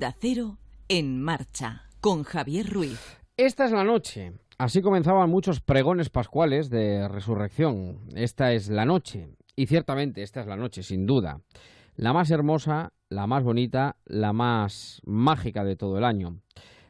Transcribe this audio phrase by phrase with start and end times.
[0.00, 0.56] Onda Cero
[0.88, 3.18] en marcha con Javier Ruiz.
[3.36, 4.32] Esta es la noche.
[4.56, 7.98] Así comenzaban muchos pregones pascuales de resurrección.
[8.14, 9.28] Esta es la noche.
[9.56, 11.42] Y ciertamente esta es la noche, sin duda.
[11.96, 16.40] La más hermosa, la más bonita, la más mágica de todo el año.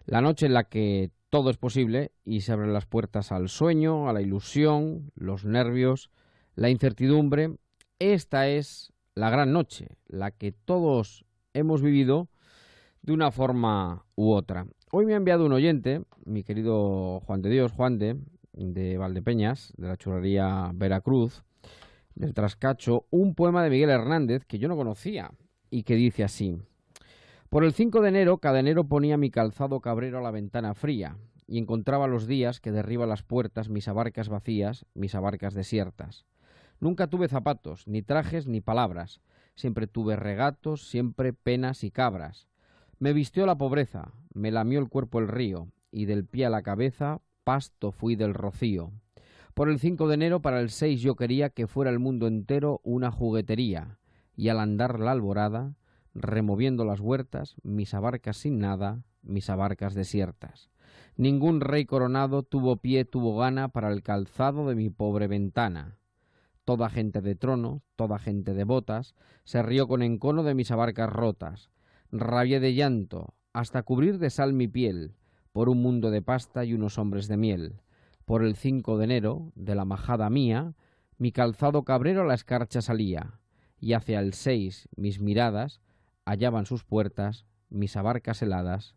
[0.05, 4.09] La noche en la que todo es posible y se abren las puertas al sueño,
[4.09, 6.13] a la ilusión, los nervios,
[6.55, 7.57] la incertidumbre.
[7.99, 11.25] Esta es la gran noche, la que todos
[11.55, 12.29] hemos vivido
[13.03, 14.67] de una forma u otra.
[14.93, 18.17] Hoy me ha enviado un oyente, mi querido Juan de Dios, Juan de,
[18.53, 21.45] de Valdepeñas, de la churrería Veracruz,
[22.15, 25.33] del Trascacho, un poema de Miguel Hernández que yo no conocía
[25.71, 26.59] y que dice así.
[27.49, 31.17] Por el 5 de enero, cada enero ponía mi calzado cabrero a la ventana fría
[31.47, 36.27] y encontraba los días que derriba las puertas mis abarcas vacías, mis abarcas desiertas.
[36.79, 39.21] Nunca tuve zapatos, ni trajes, ni palabras.
[39.57, 42.50] Siempre tuve regatos, siempre penas y cabras.
[43.01, 46.61] Me vistió la pobreza, me lamió el cuerpo el río, y del pie a la
[46.61, 48.93] cabeza pasto fui del rocío.
[49.55, 52.83] Por el 5 de enero para el 6 yo quería que fuera el mundo entero
[52.85, 53.99] una juguetería,
[54.37, 55.77] y al andar la alborada,
[56.13, 60.69] removiendo las huertas, mis abarcas sin nada, mis abarcas desiertas.
[61.17, 65.97] Ningún rey coronado tuvo pie, tuvo gana para el calzado de mi pobre ventana.
[66.67, 71.11] Toda gente de trono, toda gente de botas, se rió con encono de mis abarcas
[71.11, 71.71] rotas.
[72.13, 75.15] Rabié de llanto, hasta cubrir de sal mi piel,
[75.53, 77.81] por un mundo de pasta y unos hombres de miel.
[78.25, 80.75] Por el 5 de enero, de la majada mía,
[81.19, 83.39] mi calzado cabrero a la escarcha salía,
[83.79, 85.81] y hacia el 6 mis miradas
[86.25, 88.95] hallaban sus puertas, mis abarcas heladas,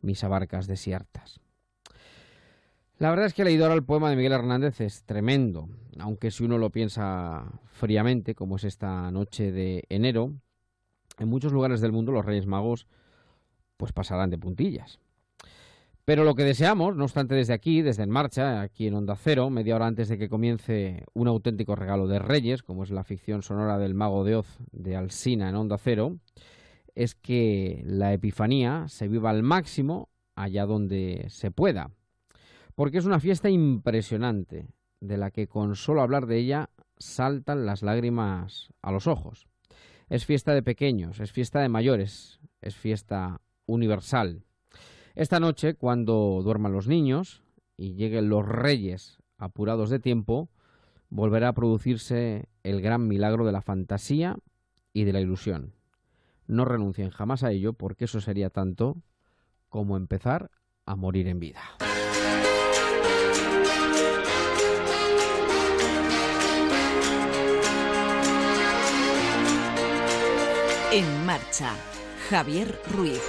[0.00, 1.40] mis abarcas desiertas.
[2.98, 6.44] La verdad es que leído ahora el poema de Miguel Hernández es tremendo, aunque si
[6.44, 10.34] uno lo piensa fríamente, como es esta noche de enero,
[11.20, 12.88] en muchos lugares del mundo los Reyes Magos
[13.76, 14.98] pues pasarán de puntillas.
[16.04, 19.48] Pero lo que deseamos, no obstante desde aquí, desde En Marcha, aquí en Onda Cero,
[19.48, 23.42] media hora antes de que comience un auténtico regalo de Reyes, como es la ficción
[23.42, 26.16] sonora del Mago de Oz de Alsina en Onda Cero,
[26.96, 31.92] es que la Epifanía se viva al máximo allá donde se pueda
[32.80, 34.66] porque es una fiesta impresionante,
[35.00, 39.49] de la que con solo hablar de ella saltan las lágrimas a los ojos.
[40.10, 44.42] Es fiesta de pequeños, es fiesta de mayores, es fiesta universal.
[45.14, 47.44] Esta noche, cuando duerman los niños
[47.76, 50.50] y lleguen los reyes apurados de tiempo,
[51.10, 54.36] volverá a producirse el gran milagro de la fantasía
[54.92, 55.74] y de la ilusión.
[56.48, 58.96] No renuncien jamás a ello porque eso sería tanto
[59.68, 60.50] como empezar
[60.86, 61.60] a morir en vida.
[70.92, 71.70] En marcha,
[72.28, 73.20] Javier Ruiz.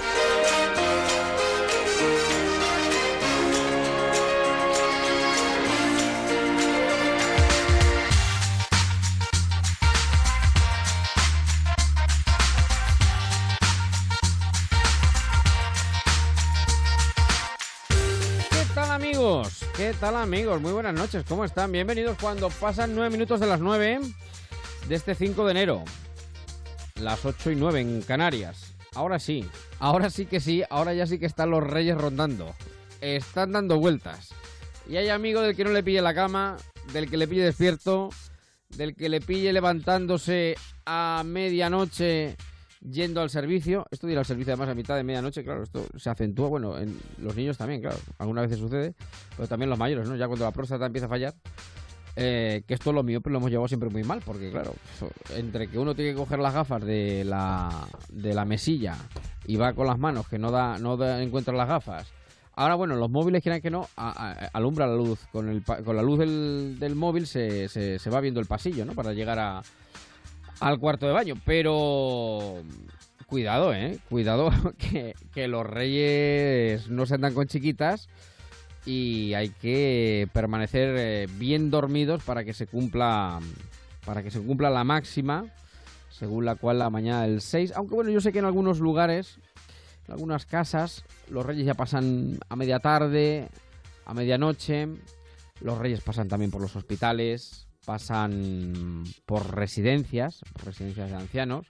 [18.49, 19.65] ¿Qué tal amigos?
[19.77, 20.59] ¿Qué tal amigos?
[20.61, 21.71] Muy buenas noches, ¿cómo están?
[21.71, 23.99] Bienvenidos cuando pasan nueve minutos de las nueve
[24.87, 25.83] de este 5 de enero
[27.03, 28.73] las 8 y 9 en Canarias.
[28.93, 29.45] Ahora sí,
[29.79, 32.53] ahora sí que sí, ahora ya sí que están los reyes rondando.
[32.99, 34.29] Están dando vueltas.
[34.87, 36.57] Y hay amigo del que no le pille la cama,
[36.93, 38.09] del que le pille despierto,
[38.69, 42.35] del que le pille levantándose a medianoche
[42.81, 43.85] yendo al servicio.
[43.91, 46.99] Esto de al servicio además a mitad de medianoche, claro, esto se acentúa, bueno, en
[47.19, 48.93] los niños también, claro, algunas veces sucede,
[49.35, 50.15] pero también los mayores, ¿no?
[50.15, 51.33] Ya cuando la próstata empieza a fallar,
[52.15, 54.73] eh, que esto lo mío pero lo hemos llevado siempre muy mal, porque claro,
[55.35, 58.97] entre que uno tiene que coger las gafas de la, de la mesilla
[59.45, 62.07] y va con las manos que no da, no encuentra las gafas.
[62.53, 65.19] Ahora, bueno, los móviles, quieran que no, alumbra la luz.
[65.31, 68.85] Con, el, con la luz del, del móvil se, se, se, va viendo el pasillo,
[68.85, 68.93] ¿no?
[68.93, 69.61] Para llegar a,
[70.59, 71.35] al cuarto de baño.
[71.45, 72.61] Pero
[73.25, 73.99] cuidado, ¿eh?
[74.09, 78.09] Cuidado que, que los reyes no se andan con chiquitas
[78.85, 83.39] y hay que permanecer eh, bien dormidos para que se cumpla
[84.05, 85.45] para que se cumpla la máxima
[86.09, 89.39] según la cual la mañana del 6 aunque bueno yo sé que en algunos lugares
[90.07, 93.49] en algunas casas los reyes ya pasan a media tarde
[94.05, 94.87] a medianoche.
[95.61, 101.65] Los reyes pasan también por los hospitales pasan por residencias por residencias de ancianos.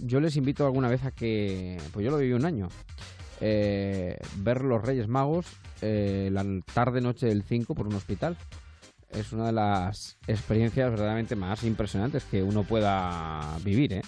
[0.00, 2.68] Yo les invito alguna vez a que pues yo lo viví un año
[3.40, 5.46] eh, ver los Reyes Magos
[5.86, 8.36] eh, la tarde-noche del 5 por un hospital.
[9.10, 13.92] Es una de las experiencias verdaderamente más impresionantes que uno pueda vivir.
[13.92, 14.02] ¿eh?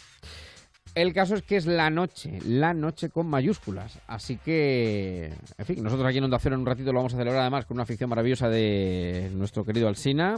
[0.95, 3.99] El caso es que es la noche, la noche con mayúsculas.
[4.07, 7.19] Así que, en fin, nosotros aquí en Onda Cero en un ratito lo vamos a
[7.19, 10.37] celebrar además con una ficción maravillosa de nuestro querido Alsina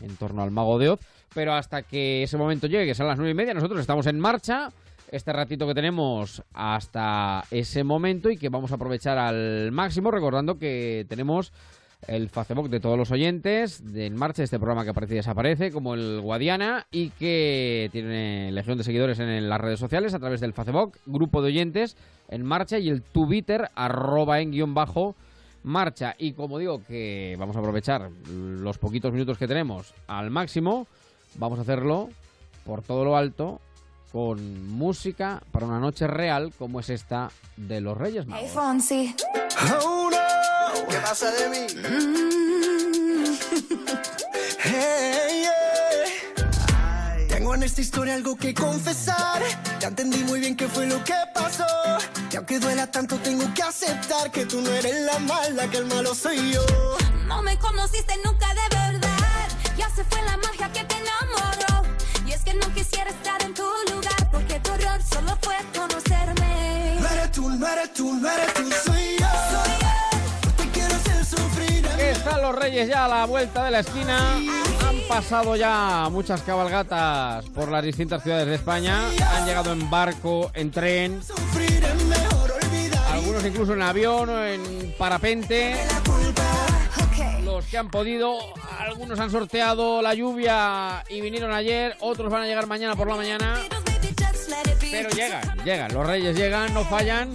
[0.00, 1.00] en torno al Mago de Oz.
[1.34, 4.18] Pero hasta que ese momento llegue, que son las nueve y media, nosotros estamos en
[4.18, 4.70] marcha.
[5.10, 10.58] Este ratito que tenemos hasta ese momento y que vamos a aprovechar al máximo, recordando
[10.58, 11.52] que tenemos
[12.06, 15.72] el Facebook de todos los oyentes de En Marcha, este programa que aparece y desaparece,
[15.72, 20.40] como el Guadiana, y que tiene legión de seguidores en las redes sociales a través
[20.40, 21.96] del Facebook, grupo de oyentes
[22.28, 25.16] En Marcha y el Twitter, arroba en guion bajo
[25.62, 26.14] marcha.
[26.18, 30.86] Y como digo que vamos a aprovechar los poquitos minutos que tenemos al máximo,
[31.36, 32.10] vamos a hacerlo
[32.66, 33.60] por todo lo alto
[34.12, 38.50] con música para una noche real como es esta de los Reyes Magos.
[39.84, 40.10] Oh,
[40.88, 41.66] ¿Qué pasa de mí?
[47.28, 49.42] Tengo en esta historia algo que confesar.
[49.80, 51.64] Ya entendí muy bien qué fue lo que pasó.
[52.32, 55.86] Y aunque duela tanto, tengo que aceptar que tú no eres la mala, que el
[55.86, 56.64] malo soy yo.
[57.26, 59.48] No me conociste nunca de verdad.
[59.76, 61.67] Ya se fue la magia que te enamoró.
[62.48, 66.96] Que no quisiera estar en tu lugar, porque tu error solo fue conocerme.
[66.98, 69.26] No eres tú, no eres tú, no eres tú, soy yo.
[69.50, 69.88] Soy yo.
[72.02, 74.36] Están los reyes ya a la vuelta de la esquina.
[74.36, 79.10] Han pasado ya muchas cabalgatas por las distintas ciudades de España.
[79.36, 81.20] Han llegado en barco, en tren,
[83.12, 85.76] algunos incluso en avión o en parapente.
[87.58, 88.38] Los que han podido,
[88.78, 93.16] algunos han sorteado la lluvia y vinieron ayer, otros van a llegar mañana por la
[93.16, 93.58] mañana.
[94.92, 97.34] Pero llegan, llegan, los reyes llegan, no fallan.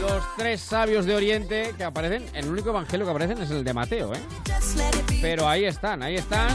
[0.00, 3.72] Los tres sabios de Oriente que aparecen, el único evangelio que aparecen es el de
[3.72, 4.20] Mateo, ¿eh?
[5.22, 6.48] Pero ahí están, ahí están.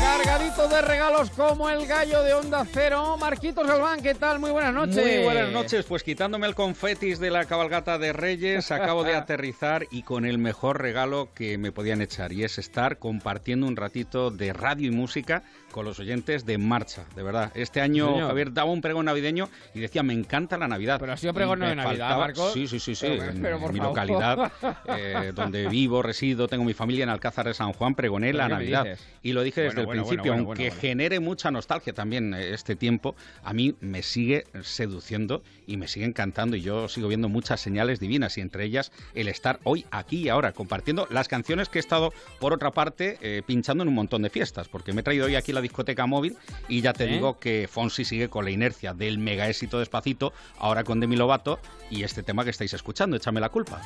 [0.00, 3.16] Cargadito de regalos como el gallo de Onda Cero.
[3.18, 4.38] Marquitos Galván, ¿qué tal?
[4.38, 4.96] Muy buenas noches.
[4.96, 5.84] Muy buenas noches.
[5.84, 10.38] Pues quitándome el confetis de la cabalgata de Reyes, acabo de aterrizar y con el
[10.38, 12.32] mejor regalo que me podían echar.
[12.32, 15.42] Y es estar compartiendo un ratito de radio y música
[15.72, 17.50] con los oyentes de marcha, de verdad.
[17.56, 18.28] Este año, Señor.
[18.28, 20.98] Javier, daba un pregón navideño y decía, me encanta la Navidad.
[21.00, 22.52] Pero ha sido pregón de Navidad, faltaba- Marcos.
[22.52, 23.06] Sí, sí, sí, sí.
[23.08, 23.96] Pero- en, pero, por en mi favor.
[23.96, 24.52] localidad,
[24.96, 28.48] eh, donde vivo, resido, tengo mi familia en Alcázar de San Juan, pregoné ¿Pero la
[28.48, 28.86] Navidad.
[29.22, 30.80] Y lo dije desde Bueno, el bueno, principio, bueno, aunque bueno, bueno.
[30.80, 36.06] genere mucha nostalgia también eh, este tiempo, a mí me sigue seduciendo y me sigue
[36.06, 40.22] encantando y yo sigo viendo muchas señales divinas y entre ellas el estar hoy aquí
[40.22, 43.94] y ahora compartiendo las canciones que he estado por otra parte eh, pinchando en un
[43.94, 46.36] montón de fiestas porque me he traído hoy aquí la discoteca móvil
[46.68, 47.12] y ya te ¿Sí?
[47.12, 51.58] digo que Fonsi sigue con la inercia del mega éxito despacito ahora con Demi Lovato
[51.90, 53.80] y este tema que estáis escuchando, échame la culpa.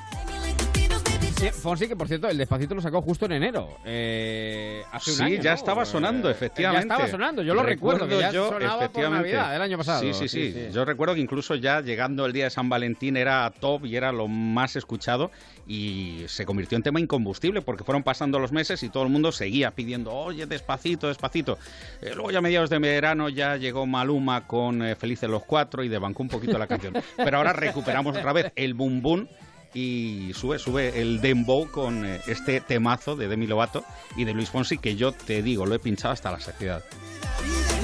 [1.38, 3.78] Sí, Fonsi, que por cierto, el despacito lo sacó justo en enero.
[3.84, 5.56] eh, hace un Sí, año, ya ¿no?
[5.56, 6.88] estaba sonando, Eh, efectivamente.
[6.88, 9.08] Ya estaba sonando, yo lo recuerdo, que ya yo, sonaba por.
[9.08, 10.00] Navidad del año pasado.
[10.00, 13.48] Sí, sí, sí, Yo recuerdo que incluso ya llegando el día de San Valentín era
[13.60, 15.30] top y era lo más escuchado
[15.66, 19.30] y se convirtió en tema incombustible porque fueron pasando los meses y todo el mundo
[19.30, 21.56] seguía pidiendo, oye, despacito, despacito.
[22.02, 25.84] Eh, luego ya a mediados de verano ya llegó Maluma con eh, Felices los Cuatro
[25.84, 26.94] y debancó un poquito la canción.
[27.16, 29.28] Pero ahora recuperamos otra vez el boom boom
[29.74, 33.84] y sube, sube el dembow con eh, este temazo de Demi Lovato
[34.16, 36.82] y de Luis Fonsi que yo te digo, lo he pinchado hasta la saciedad.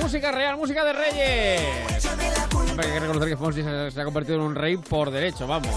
[0.00, 2.06] Música real, música de Reyes.
[2.70, 5.46] Hombre, hay que reconocer que Fonsi se, se ha convertido en un rey por derecho,
[5.46, 5.74] vamos.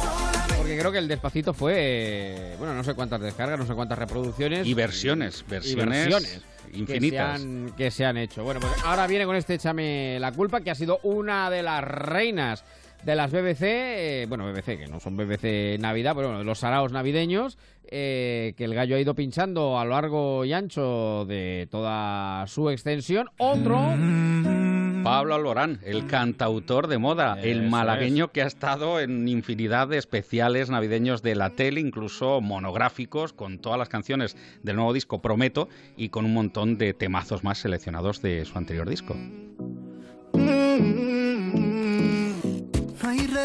[0.57, 4.65] Porque creo que el despacito fue, bueno, no sé cuántas descargas, no sé cuántas reproducciones.
[4.65, 6.41] Y versiones, y versiones, versiones
[6.73, 7.39] infinitas.
[7.39, 8.43] Que se, han, que se han hecho.
[8.43, 11.83] Bueno, pues ahora viene con este Échame la culpa, que ha sido una de las
[11.83, 12.63] reinas
[13.07, 16.59] de las BBC, eh, bueno, BBC, que no son BBC Navidad, pero bueno, de los
[16.59, 21.69] saraos navideños, eh, que el gallo ha ido pinchando a lo largo y ancho de
[21.71, 23.29] toda su extensión.
[23.37, 23.77] Otro,
[25.05, 30.69] Pablo Alborán, el cantautor de moda, el malagueño que ha estado en infinidad de especiales
[30.69, 36.09] navideños de la tele, incluso monográficos, con todas las canciones del nuevo disco Prometo y
[36.09, 39.15] con un montón de temazos más seleccionados de su anterior disco.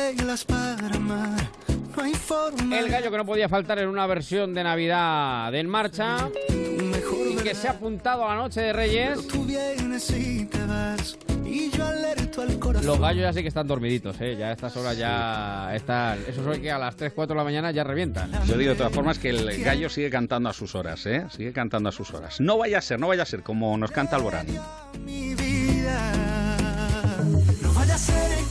[0.09, 1.49] Reglas para amar,
[1.97, 2.79] no hay forma.
[2.79, 7.37] el gallo que no podía faltar en una versión de Navidad de En Marcha y
[7.37, 9.27] que se ha apuntado a la noche de Reyes.
[9.29, 12.87] Tú vienes y te vas, y yo alerto al corazón.
[12.87, 14.37] Los gallos ya sí que están dormiditos, ¿eh?
[14.37, 16.19] Ya a estas horas ya están...
[16.27, 18.31] Eso es que a las 3, 4 de la mañana ya revientan.
[18.47, 21.27] Yo digo de todas formas que el gallo sigue cantando a sus horas, ¿eh?
[21.31, 22.41] Sigue cantando a sus horas.
[22.41, 24.47] No vaya a ser, no vaya a ser como nos canta Alborán.
[25.05, 26.13] mi vida.
[27.63, 28.42] No vaya a ser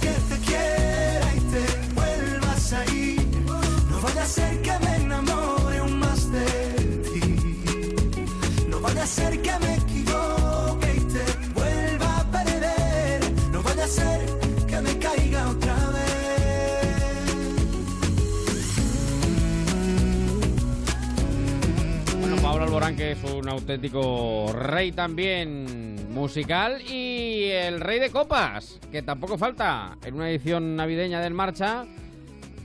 [23.35, 30.29] un auténtico rey también musical, y el rey de copas, que tampoco falta en una
[30.29, 31.85] edición navideña del Marcha.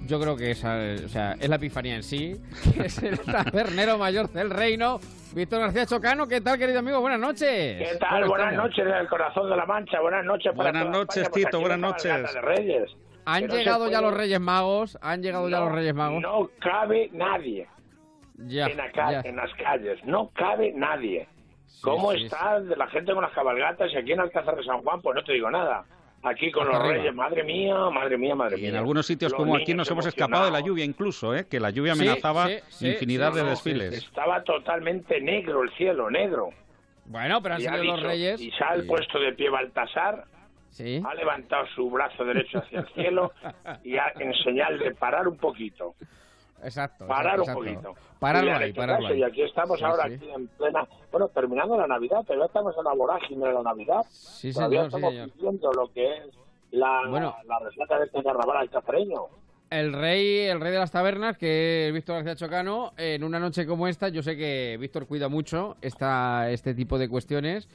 [0.07, 2.37] Yo creo que esa, o sea, es la epifanía en sí,
[2.75, 5.01] que es el tabernero mayor del reino,
[5.35, 6.29] Víctor García Chocano.
[6.29, 7.01] ¿Qué tal, querido amigo?
[7.01, 7.79] Buenas noches.
[7.79, 8.21] ¿Qué tal?
[8.23, 8.71] ¿Cómo Buenas estamos?
[8.71, 10.01] noches del corazón de la Mancha.
[10.01, 12.33] Buenas noches para Buenas toda noches, España, Tito, buenas noches.
[12.35, 12.91] de Reyes.
[13.29, 15.95] Han Que no se llegado ya puede- los Reyes Magos, han llegado ya los Reyes
[15.95, 16.23] Magos.
[16.23, 17.67] No cabe nadie
[18.39, 19.21] ya, en, ca- ya.
[19.25, 20.03] en las calles.
[20.05, 21.27] No cabe nadie.
[21.83, 24.83] ¿Cómo sí, está de la gente con las cabalgatas y aquí en Alcázar de San
[24.83, 25.01] Juan?
[25.03, 25.85] Pues no te digo nada.
[26.23, 26.95] Aquí con los arriba.
[26.95, 28.71] Reyes, madre mía, madre mía, madre Y mía.
[28.71, 31.47] en algunos sitios Los como aquí nos hemos escapado de la lluvia incluso, ¿eh?
[31.49, 33.93] que la lluvia Sí, amenazaba sí, sí, infinidad sí, de no, desfiles.
[33.95, 36.49] Estaba totalmente negro el cielo, negro.
[37.05, 38.41] Bueno, pero han sido los Reyes.
[38.41, 40.25] y se ha puesto de pie Baltasar
[40.71, 41.01] Sí.
[41.09, 43.33] ha levantado su brazo derecho hacia el cielo
[43.85, 45.95] y ha, en señal de parar un poquito.
[46.67, 47.07] Exacto.
[47.07, 47.89] Parar exacto, un exacto.
[47.91, 48.19] poquito.
[48.19, 49.19] Pararlo ahí, pararlo ahí.
[49.19, 50.15] Y aquí estamos Sí, ahora, sí.
[50.15, 53.63] aquí en plena, bueno, terminando la Navidad, pero ya estamos en la vorágine de la
[53.63, 54.03] Navidad.
[54.11, 55.31] Sí, Todavía señor, sí, estamos señor.
[55.35, 56.25] viviendo lo que es
[56.73, 57.37] la, Bueno.
[57.47, 59.21] la resaca de este carnaval alcazareño.
[59.71, 63.67] El rey, el rey de las tabernas, que es Víctor García Chocano, en una noche
[63.67, 67.69] como esta, yo sé que Víctor cuida mucho esta, este tipo de cuestiones.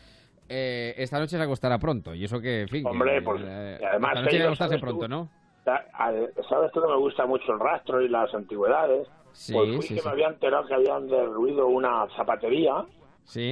[0.53, 2.85] eh, esta noche se acostará pronto, y eso que, en fin.
[2.85, 5.29] Hombre, que, pues, eh, además esta noche yo, acostarse pronto, ¿no?
[5.63, 9.07] Sabes tú que me gusta mucho el rastro y las antigüedades.
[9.33, 10.05] Sí, pues fui sí, que sí.
[10.07, 12.85] me había enterado que habían derruido una zapatería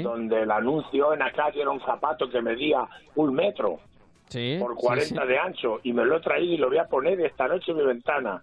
[0.04, 3.78] donde el anuncio en la calle era un zapato que medía un metro.
[3.78, 5.28] por sí, 40 sí.
[5.28, 7.78] de ancho y me lo he traído y lo voy a poner esta noche en
[7.78, 8.42] mi ventana.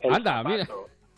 [0.00, 0.66] El Anda, mira.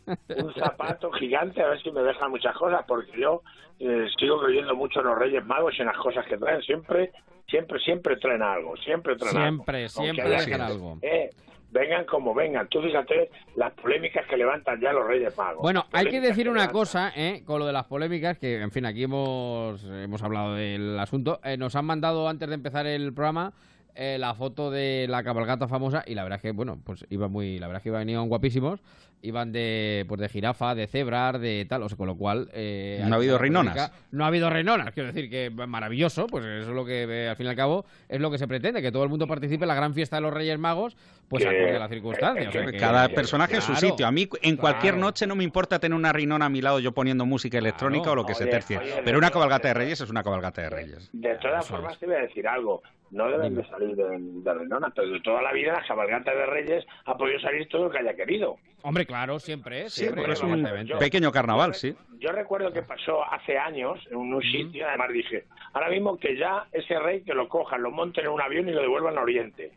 [0.06, 3.42] Un zapato gigante, a ver si me dejan muchas cosas, porque yo
[3.78, 6.61] eh, sigo creyendo mucho en los Reyes Magos y en las cosas que traen.
[6.62, 7.12] Siempre,
[7.49, 9.88] siempre, siempre traen algo, siempre traen Siempre, algo.
[9.88, 10.99] siempre Aunque dejan gente, algo.
[11.02, 11.30] eh,
[11.71, 12.68] vengan como vengan.
[12.68, 15.62] Tú fíjate las polémicas que levantan ya los Reyes Magos.
[15.62, 16.73] Bueno, hay que decir una levantan.
[16.73, 17.42] cosa, ¿eh?
[17.47, 21.40] con lo de las polémicas, que en fin, aquí hemos, hemos hablado del asunto.
[21.44, 23.52] Eh, nos han mandado antes de empezar el programa
[23.94, 27.28] eh, la foto de la cabalgata famosa y la verdad es que, bueno, pues iba
[27.28, 28.80] muy, la verdad es que iban, iban guapísimos.
[29.25, 32.49] Iban de, pues de jirafa, de cebrar, de tal, o sea, con lo cual...
[32.52, 33.73] eh, No ha habido reinonas.
[33.75, 37.29] polémica- No ha habido reinonas, quiero decir que maravilloso, pues eso es lo que, eh,
[37.29, 39.62] al fin y al cabo, es lo que se pretende, que todo el mundo participe
[39.64, 40.97] en la gran fiesta de los Reyes Magos,
[41.29, 42.49] pues acorde a las circunstancias.
[42.49, 44.07] o sea que- Cada que- personaje en su sitio.
[44.07, 45.07] A mí en cualquier claro.
[45.07, 48.12] noche no me importa tener una rinona a mi lado yo poniendo música electrónica Claro.
[48.12, 48.79] o lo que se Oye, tercie.
[48.79, 51.09] oye, Pero una cabalgata de reyes es una cabalgata de reyes.
[51.12, 52.83] De todas formas, te voy a decir algo.
[53.12, 56.47] No deben de salir de, de Renona, pero de toda la vida la cabalgata de
[56.47, 58.57] Reyes ha podido salir todo lo que haya querido.
[58.85, 60.33] Hombre, claro, siempre, Sí, siempre.
[60.33, 60.97] es un evidentemente.
[60.97, 61.95] pequeño carnaval, Yo- sí.
[62.19, 66.66] Yo recuerdo que pasó hace años en un sitio, además dije, ahora mismo que ya
[66.73, 69.73] ese rey que lo cojan, lo monten en un avión y lo devuelvan a Oriente.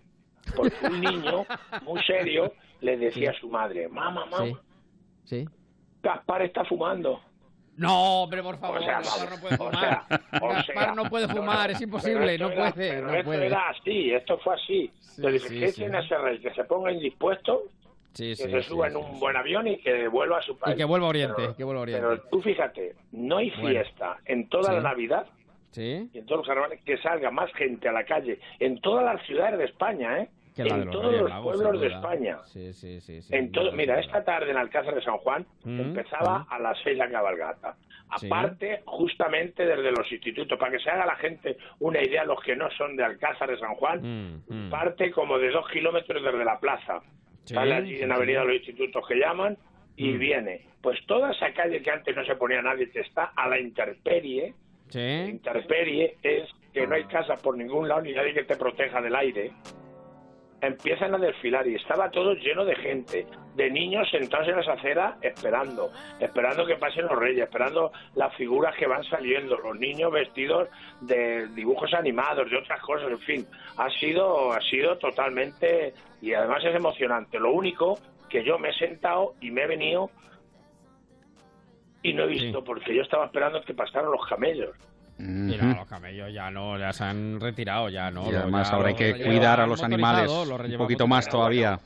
[0.56, 1.46] Porque un niño
[1.84, 4.56] muy serio le decía a su madre, mamá, mamá, Sí.
[5.24, 5.46] Sí.
[6.04, 7.20] Gaspar está fumando.
[7.78, 9.80] No, hombre, por favor, O sea, Gaspar no puede o fumar.
[9.80, 10.08] sea,
[10.42, 13.46] o Gaspar no puede fumar, no, es imposible, no era- puede, pero no esto puede.
[13.48, 14.92] era así, esto fue así.
[15.00, 15.82] Sí, dije, sí, ¿qué sí.
[15.82, 16.40] tiene ese rey?
[16.40, 17.64] Que se ponga indispuesto,
[18.16, 20.76] Sí, que se suba en un buen avión y que vuelva a su país.
[20.78, 22.08] que vuelva a Oriente, Pero- que vuelva a Oriente.
[22.08, 23.70] Pero tú fíjate, no hay Bueno.
[23.70, 25.28] fiesta en toda la Navidad
[25.72, 29.04] Sí, y en todos los carnavales que salga más gente a la calle en todas
[29.04, 30.30] las ciudades de España, ¿eh?
[30.56, 31.88] de en los todos Reyes los pueblos de.
[31.88, 32.38] España.
[32.46, 33.22] Sí, sí, sí.
[33.22, 36.46] sí, En todo, mira, esta tarde en Alcázar de San Juan Mm, empezaba mm.
[36.54, 37.76] a las seis la cabalgata.
[38.18, 38.28] Sí.
[38.28, 42.56] Aparte, justamente desde los institutos, para que se haga la gente una idea, los que
[42.56, 44.70] no son de Alcázar de San Juan, mm.
[44.70, 47.02] parte como de dos kilómetros desde la plaza.
[47.46, 48.12] Sí, Sale allí en.
[48.12, 49.58] Avenida de los Institutos que llaman
[49.96, 50.20] y Mm.
[50.20, 50.62] viene.
[50.82, 54.54] Pues toda esa calle que antes no se ponía nadie, que está a la intemperie,
[54.90, 59.02] Sí, intemperie es que no hay casa por ningún lado ni nadie que te proteja
[59.02, 59.52] del aire.
[60.66, 65.16] Empiezan a desfilar y estaba todo lleno de gente, de niños sentados en las aceras
[65.22, 70.70] esperando, esperando que pasen los reyes, esperando las figuras que van saliendo, los niños vestidos
[71.02, 73.46] de dibujos animados, de otras cosas, en fin,
[73.78, 77.40] ha sido, ha sido totalmente y además es emocionante.
[77.40, 80.10] Lo único que yo me he sentado y me he venido
[82.02, 82.66] y no he visto Sí.
[82.66, 84.76] porque yo estaba esperando que pasaran los camellos.
[85.18, 88.30] No, los camellos ya no, ya se han retirado, ya no.
[88.30, 91.28] Y además ya ahora hay los que cuidar a los animales los un poquito más
[91.28, 91.80] todavía.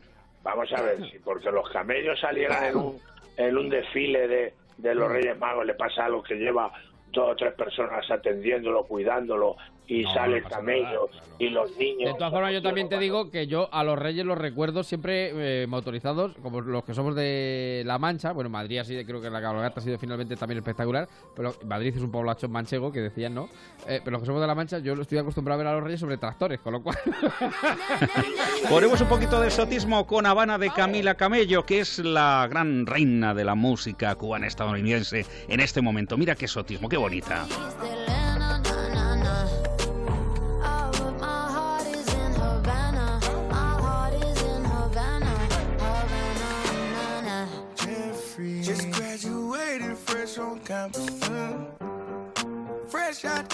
[0.44, 2.98] Vamos a ver, si porque los camellos salieran en un,
[3.38, 6.72] en un desfile de, de los Reyes Magos, le pasa algo que lleva
[7.12, 9.58] dos o tres personas atendiéndolo, cuidándolo,
[9.90, 11.28] y No, sale el camello claro.
[11.40, 12.14] y los niños.
[12.14, 15.64] De todas formas, yo también te digo que yo a los reyes los recuerdo siempre
[15.64, 18.32] eh, motorizados, como los que somos de La Mancha.
[18.32, 21.94] Bueno, Madrid ha sido, creo que la cabalgata ha sido finalmente también espectacular, pero Madrid
[21.96, 23.50] es un poblacho manchego que decían, ¿no?
[23.88, 25.84] Eh, pero los que somos de La Mancha, yo estoy acostumbrado a ver a los
[25.84, 26.98] reyes sobre tractores, con lo cual...
[28.70, 33.34] Ponemos un poquito de exotismo con Habana de Camila Camello, que es la gran reina
[33.34, 36.16] de la música cubana estadounidense en este momento.
[36.16, 37.48] Mira qué exotismo, qué bonita.
[50.64, 51.10] Campus.
[51.30, 51.66] mm.
[52.88, 53.50] Fresh out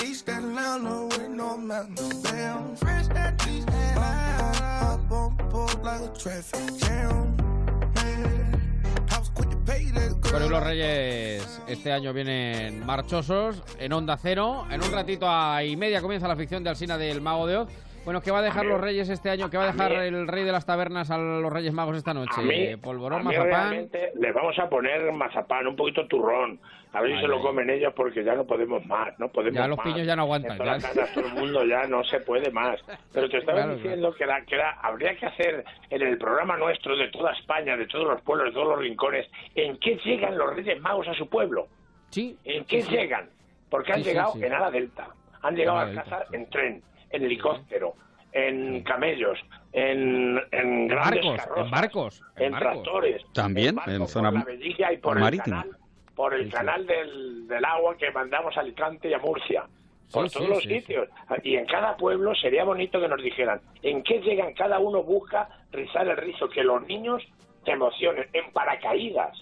[10.49, 14.65] los reyes este año vienen marchosos, en Onda Cero.
[14.69, 15.27] En un ratito
[15.61, 17.69] y media comienza la ficción de Alsina del Mago de Oz.
[18.05, 19.49] Bueno, ¿qué va a dejar los reyes este año?
[19.49, 22.13] ¿Qué va a dejar A el rey de las tabernas a los reyes magos esta
[22.13, 22.33] noche?
[22.37, 23.89] A mí, Polvorón, a mí mazapán.
[24.19, 26.59] les vamos a poner mazapán, un poquito turrón.
[26.93, 29.67] A ver si se lo comen ellos porque ya no podemos más, no podemos Ya
[29.67, 29.85] los más.
[29.87, 30.87] piños ya no aguantan, En todas ya.
[30.87, 32.79] las casas, todo el mundo ya no se puede más.
[33.11, 36.55] Pero te estaba Claro, diciendo que, era- que era- habría que hacer en el programa
[36.57, 40.37] nuestro de toda España, de todos los pueblos, de todos los rincones, en qué llegan
[40.37, 41.67] los Reyes Magos a su pueblo.
[42.11, 42.37] Sí.
[42.45, 43.29] ¿En qué sí, llegan?
[43.69, 44.43] Porque han Sí, llegado sí.
[44.45, 45.07] en ala delta,
[45.41, 45.99] han llegado a sí.
[46.31, 46.83] en tren,
[47.15, 47.93] en helicóptero,
[48.31, 49.39] en camellos,
[49.73, 52.71] en, en grandes barcos, carrozas, en barcos, en en barcos.
[52.83, 55.57] tractores, También, barco en por zona la Velilla y por marítima.
[55.57, 55.77] el canal,
[56.15, 56.51] por el Sí, sí.
[56.51, 59.65] canal del, del agua que mandamos a Alicante y a Murcia.
[60.11, 61.09] Por Sí, todos sí, los sí, sitios.
[61.43, 65.49] Y en cada pueblo sería bonito que nos dijeran en qué llegan, cada uno busca
[65.71, 67.23] rizar el rizo, que los niños
[67.65, 69.35] se emocionen, en paracaídas.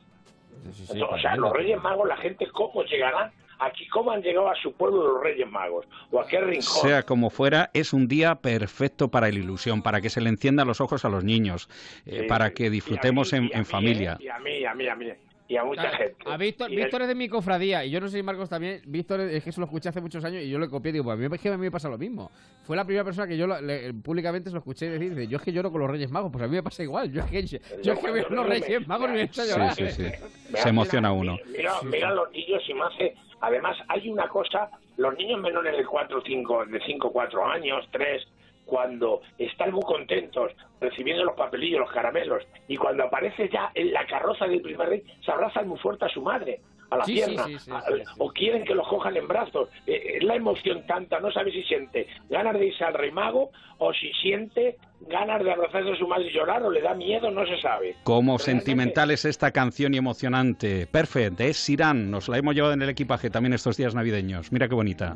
[0.71, 1.51] Sí, sí, o sea, los.
[1.51, 3.31] Reyes Magos, la gente, ¿cómo llegarán
[3.65, 3.87] aquí?
[3.87, 5.85] ¿Cómo han llegado a su pueblo los Reyes Magos?
[6.11, 6.61] ¿O a qué rincón?
[6.81, 10.67] Sea como fuera, es un día perfecto para la ilusión, para que se le enciendan
[10.67, 11.69] los ojos a los niños,
[12.05, 14.17] eh, Sí, para que disfrutemos mí, en, mí, familia.
[14.19, 14.23] ¿eh?
[14.25, 15.05] Y a mí, y a mí, a mí.
[15.45, 16.15] Y a mucha Claro, gente.
[16.25, 18.81] A Víctor, Y Víctor es de mi cofradía y yo no sé si Marcos también.
[18.87, 20.93] Víctor es que se lo escuché hace muchos años y yo le copié.
[20.93, 22.31] Digo, pues a mí, es que a mí me pasa lo mismo.
[22.63, 25.37] Fue la primera persona que yo lo- le- públicamente se lo escuché decir: dice, Yo
[25.37, 26.31] es que lloro con los Reyes Magos.
[26.31, 27.11] Pues a mí me pasa igual.
[27.11, 29.75] Yo es que, yo es que veo los Reyes Magos y me echo a llorar.
[29.75, 30.11] Sí, sí, sí.
[30.55, 31.37] Se emociona mira, uno.
[31.55, 33.15] Mira, mira los niños y me hace...
[33.43, 38.25] Además, hay una cosa, los niños menores de 4, 5, de 5, 4 años, 3,
[38.65, 44.05] cuando están muy contentos recibiendo los papelillos, los caramelos, y cuando aparece ya en la
[44.05, 47.43] carroza del primer rey, se abrazan muy fuerte a su madre, a la Sí, pierna,
[47.45, 48.03] sí, sí, a- sí, sí.
[48.19, 49.69] o quieren que los cojan en brazos.
[49.87, 53.51] Eh, es la emoción tanta, no sabe si siente ganas de irse al rey mago
[53.79, 57.29] o si siente ganas de abrazarse a su madre y llorar o le da miedo,
[57.31, 57.95] no se sabe.
[58.05, 60.87] Realmente- sentimental es esta canción y emocionante.
[60.87, 62.09] Perfect, es Sirán.
[62.11, 64.51] Nos la hemos llevado en el equipaje también estos días navideños.
[64.51, 65.15] Mira qué bonita.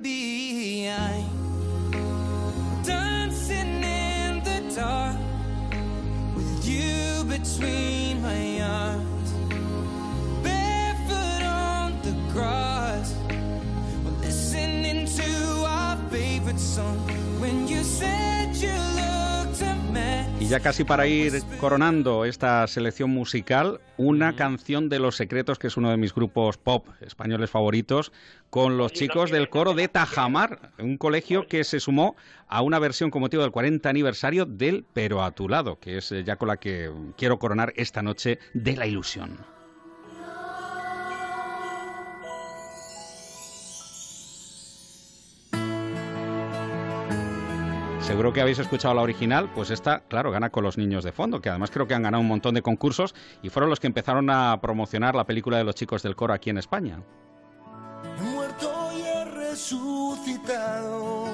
[0.00, 5.16] Baby, I'm dancing in the dark
[6.36, 8.57] with you between my
[20.40, 25.66] Y ya casi para ir coronando esta selección musical, una canción de Los Secretos, que
[25.66, 28.12] es uno de mis grupos pop españoles favoritos,
[28.50, 32.16] con los chicos del coro de Tajamar, un colegio que se sumó
[32.46, 36.12] a una versión con motivo del 40 aniversario del Pero a tu lado, que es
[36.12, 39.57] eh, ya con la que quiero coronar esta noche de la ilusión.
[48.08, 51.42] Seguro que habéis escuchado la original, pues esta, claro, gana con los niños de fondo,
[51.42, 54.30] que además creo que han ganado un montón de concursos y fueron los que empezaron
[54.30, 57.02] a promocionar la película de los chicos del coro aquí en España.
[58.18, 61.26] He muerto y he resucitado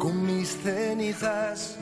[0.00, 1.78] con mis cenizas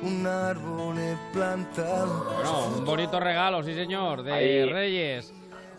[0.00, 4.64] un árbol he plantado Bueno, un bonito regalo, sí señor, de Ahí.
[4.64, 5.34] Reyes.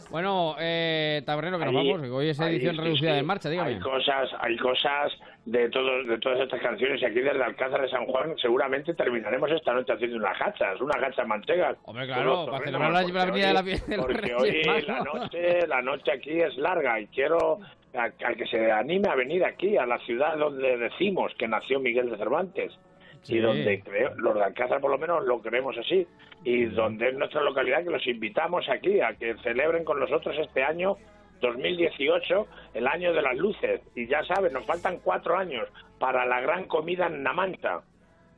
[0.10, 2.02] Bueno, eh, Tabernero, que nos vamos.
[2.10, 3.16] Hoy es edición reducida sí.
[3.18, 3.70] de marcha, dígame.
[3.76, 5.12] Hay cosas, hay cosas
[5.46, 9.52] de todos, de todas estas canciones y aquí desde Alcázar de San Juan seguramente terminaremos
[9.52, 11.78] esta noche haciendo unas gachas, unas gachas manchegas.
[11.86, 15.82] Hombre, claro, para celebrar la- porque de la- de Porque Reyes hoy la noche, la
[15.82, 17.60] noche aquí es larga y quiero
[17.96, 21.80] a, a que se anime a venir aquí, a la ciudad donde decimos que nació
[21.80, 22.74] Miguel de Cervantes.
[23.22, 23.36] Sí.
[23.36, 26.08] Y donde creo, los de Alcázar por lo menos lo creemos así,
[26.44, 30.64] y donde es nuestra localidad que los invitamos aquí a que celebren con nosotros este
[30.64, 30.98] año
[31.42, 33.82] 2018, el año de las luces.
[33.96, 37.82] Y ya saben, nos faltan cuatro años para la gran comida en Namanta.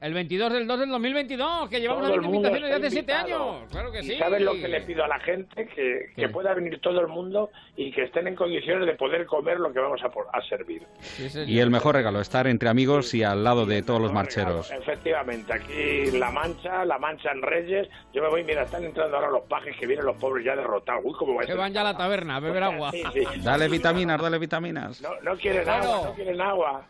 [0.02, 2.96] El 22 del 2 del 2022, que llevamos Todo el haciendo mundo invitaciones desde hace
[3.06, 3.52] 7 invitado.
[3.58, 3.72] años.
[3.72, 4.18] Claro que y sí.
[4.18, 7.52] sabes lo que le pido a la gente que, que pueda venir todo el mundo
[7.78, 10.82] y que estén en condiciones de poder comer lo que vamos a, por- a servir
[11.02, 11.28] Sí.
[11.46, 14.72] Y el mejor regalo, estar entre amigos y al lado de todos los marcheros.
[14.72, 17.88] Efectivamente, aquí La Mancha, La Mancha en Reyes.
[18.12, 21.04] Yo me voy, mira, están entrando ahora los pajes que vienen los pobres ya derrotados.
[21.06, 22.90] Uy, cómo va a Que van ya a la taberna a beber agua.
[22.90, 23.24] Sí, sí.
[23.44, 25.00] Dale vitaminas, dale vitaminas.
[25.00, 25.84] No, no quieren Claro.
[25.94, 26.86] agua, no quieren agua.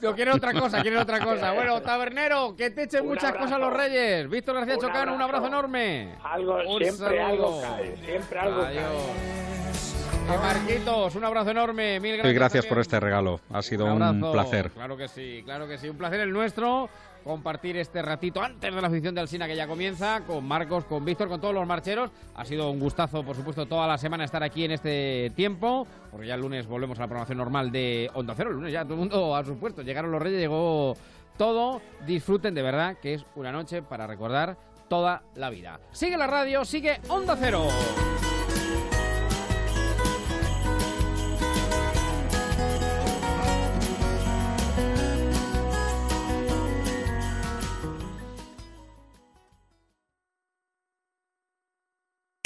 [0.00, 1.52] Yo quiero otra cosa, quiero otra cosa.
[1.54, 3.44] Bueno, tabernero, que te echen Un muchas abrazo.
[3.44, 4.28] cosas los reyes.
[4.28, 6.14] Víctor García Un Chocano, un abrazo enorme.
[6.24, 7.26] Algo, Un siempre saludo.
[7.26, 8.82] algo cae, siempre algo Adiós.
[10.24, 11.98] Y Marquitos, un abrazo enorme.
[12.00, 12.30] Mil gracias.
[12.32, 13.40] Y gracias por este regalo.
[13.52, 14.32] Ha sido un abrazo.
[14.32, 14.70] placer.
[14.70, 15.88] Claro que sí, claro que sí.
[15.88, 16.88] Un placer el nuestro
[17.24, 21.04] compartir este ratito antes de la afición de Alsina que ya comienza, con Marcos, con
[21.04, 22.10] Víctor, con todos los marcheros.
[22.34, 26.26] Ha sido un gustazo, por supuesto, toda la semana estar aquí en este tiempo, porque
[26.26, 28.50] ya el lunes volvemos a la programación normal de Onda Cero.
[28.50, 29.82] El lunes ya todo el mundo a su puesto.
[29.82, 30.96] Llegaron los Reyes, llegó
[31.36, 31.80] todo.
[32.06, 34.56] Disfruten de verdad, que es una noche para recordar
[34.88, 35.80] toda la vida.
[35.92, 37.66] Sigue la radio, sigue Onda Cero.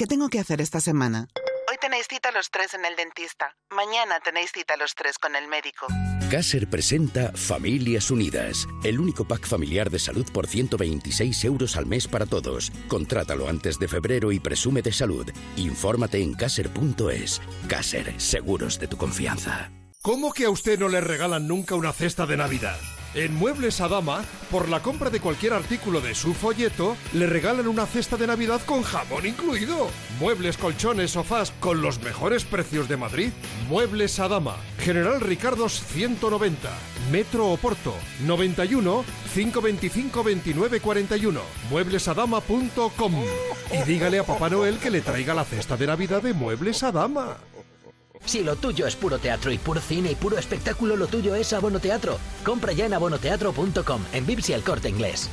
[0.06, 1.26] ¿Qué tengo que hacer esta semana?
[1.68, 3.56] Hoy tenéis cita los tres en el dentista.
[3.72, 5.88] Mañana tenéis cita los tres con el médico.
[6.30, 12.06] Caser presenta Familias Unidas, el único pack familiar de salud por 126 euros al mes
[12.06, 12.70] para todos.
[12.86, 15.28] Contrátalo antes de febrero y presume de salud.
[15.56, 17.42] Infórmate en caser.es.
[17.66, 19.72] Caser, seguros de tu confianza.
[20.02, 22.78] ¿Cómo que a usted no le regalan nunca una cesta de Navidad?
[23.16, 27.86] En Muebles Adama, por la compra de cualquier artículo de su folleto, le regalan una
[27.86, 29.88] cesta de Navidad con jamón incluido.
[30.20, 33.30] Muebles, colchones, sofás con los mejores precios de Madrid.
[33.70, 36.68] Muebles Adama, General Ricardos 190,
[37.10, 37.94] Metro Oporto,
[38.26, 39.02] 91
[39.32, 43.14] 525 29 41, mueblesadama.com.
[43.72, 47.38] Y dígale a Papá Noel que le traiga la cesta de Navidad de Muebles Adama.
[48.24, 51.52] Si lo tuyo es puro teatro y puro cine y puro espectáculo, lo tuyo es
[51.52, 52.18] Abono Teatro.
[52.44, 55.30] Compra ya en abonoteatro.com, en Vips y el corte inglés.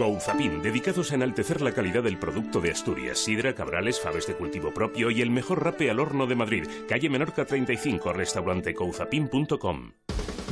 [0.00, 4.72] Couzapin, dedicados a enaltecer la calidad del producto de Asturias, sidra, cabrales, faves de cultivo
[4.72, 6.66] propio y el mejor rape al horno de Madrid.
[6.88, 9.92] Calle Menorca 35, restaurante couzapin.com.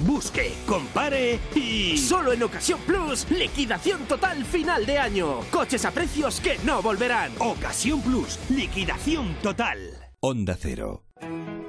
[0.01, 1.97] Busque, compare y...
[1.97, 5.41] Solo en Ocasión Plus, liquidación total final de año.
[5.51, 7.33] Coches a precios que no volverán.
[7.39, 9.79] Ocasión Plus, liquidación total.
[10.21, 11.08] Onda Cero.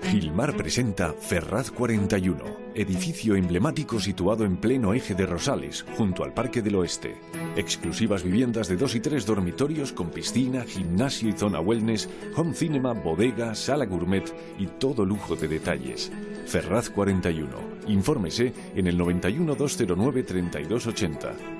[0.10, 6.64] Gilmar presenta Ferraz 41, edificio emblemático situado en pleno eje de Rosales, junto al Parque
[6.64, 7.16] del Oeste.
[7.56, 12.94] Exclusivas viviendas de dos y tres dormitorios con piscina, gimnasio y zona wellness, home cinema,
[12.94, 16.12] bodega, sala gourmet y todo lujo de detalles.
[16.48, 17.48] Ferraz 41.
[17.88, 21.59] Infórmese en el 91 209 3280.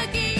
[0.00, 0.34] aquí.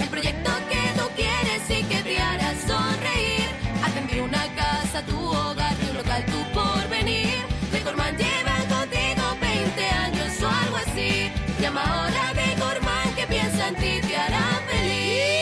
[0.00, 3.48] El proyecto que tú quieres y que te hará sonreír.
[3.84, 7.38] Atender una casa, tu hogar, tu local, tu porvenir.
[7.72, 11.30] Decorman lleva contigo 20 años o algo así.
[11.60, 15.32] Llama ahora a Decorman que piensa en ti, te hará feliz.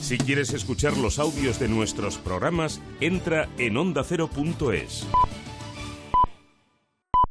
[0.00, 5.06] Si quieres escuchar los audios de nuestros programas, entra en ondacero.es.